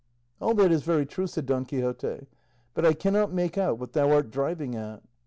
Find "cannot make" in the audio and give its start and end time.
2.93-3.55